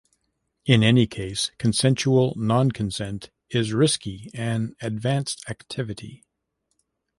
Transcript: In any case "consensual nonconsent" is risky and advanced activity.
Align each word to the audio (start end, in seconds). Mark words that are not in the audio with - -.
In 0.65 0.81
any 0.81 1.05
case 1.05 1.51
"consensual 1.59 2.33
nonconsent" 2.35 3.29
is 3.51 3.71
risky 3.71 4.31
and 4.33 4.75
advanced 4.81 5.47
activity. 5.47 6.23